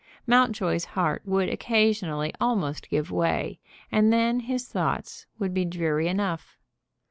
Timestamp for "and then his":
3.91-4.67